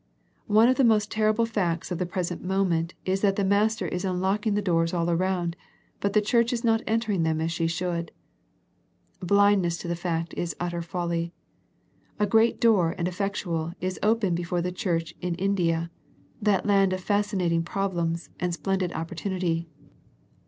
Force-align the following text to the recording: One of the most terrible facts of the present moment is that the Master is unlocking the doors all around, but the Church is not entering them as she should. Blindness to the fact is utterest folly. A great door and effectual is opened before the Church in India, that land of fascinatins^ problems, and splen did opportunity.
One 0.47 0.67
of 0.67 0.77
the 0.77 0.83
most 0.83 1.11
terrible 1.11 1.45
facts 1.45 1.91
of 1.91 1.99
the 1.99 2.07
present 2.07 2.43
moment 2.43 2.95
is 3.05 3.21
that 3.21 3.35
the 3.35 3.43
Master 3.43 3.87
is 3.87 4.03
unlocking 4.03 4.55
the 4.55 4.61
doors 4.63 4.95
all 4.95 5.11
around, 5.11 5.55
but 5.99 6.13
the 6.13 6.23
Church 6.23 6.51
is 6.51 6.63
not 6.63 6.81
entering 6.87 7.21
them 7.21 7.39
as 7.39 7.51
she 7.51 7.67
should. 7.67 8.11
Blindness 9.19 9.77
to 9.77 9.87
the 9.87 9.95
fact 9.95 10.33
is 10.35 10.55
utterest 10.59 10.89
folly. 10.89 11.33
A 12.17 12.25
great 12.25 12.59
door 12.59 12.95
and 12.97 13.07
effectual 13.07 13.73
is 13.79 13.99
opened 14.01 14.37
before 14.37 14.59
the 14.63 14.71
Church 14.71 15.13
in 15.21 15.35
India, 15.35 15.91
that 16.41 16.65
land 16.65 16.93
of 16.93 17.05
fascinatins^ 17.05 17.65
problems, 17.65 18.31
and 18.39 18.55
splen 18.55 18.79
did 18.79 18.91
opportunity. 18.93 19.67